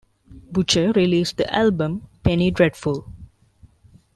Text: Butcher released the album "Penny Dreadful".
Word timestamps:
Butcher 0.51 0.91
released 0.93 1.37
the 1.37 1.53
album 1.55 2.07
"Penny 2.23 2.49
Dreadful". 2.49 3.05